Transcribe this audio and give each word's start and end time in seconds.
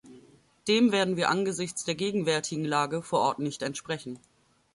Dem 0.67 0.91
werden 0.91 1.15
wir 1.15 1.29
angesichts 1.29 1.83
der 1.83 1.93
gegenwärtigen 1.93 2.65
Lage 2.65 3.03
vor 3.03 3.19
Ort 3.19 3.37
nicht 3.37 3.61
entsprechen. 3.61 4.17